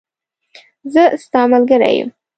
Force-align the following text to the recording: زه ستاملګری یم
زه 0.93 1.03
ستاملګری 1.23 1.93
یم 1.97 2.09